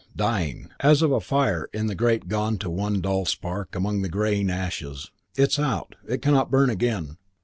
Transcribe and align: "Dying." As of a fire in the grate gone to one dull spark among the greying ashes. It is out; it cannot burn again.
"Dying." 0.15 0.69
As 0.79 1.03
of 1.03 1.11
a 1.11 1.19
fire 1.19 1.69
in 1.73 1.85
the 1.85 1.93
grate 1.93 2.27
gone 2.27 2.57
to 2.57 2.71
one 2.71 3.01
dull 3.01 3.23
spark 3.25 3.75
among 3.75 4.01
the 4.01 4.09
greying 4.09 4.49
ashes. 4.49 5.11
It 5.37 5.49
is 5.51 5.59
out; 5.59 5.93
it 6.07 6.23
cannot 6.23 6.49
burn 6.49 6.71
again. 6.71 7.17